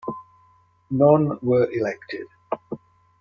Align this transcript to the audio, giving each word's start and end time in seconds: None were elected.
None 0.89 1.37
were 1.43 1.71
elected. 1.71 2.25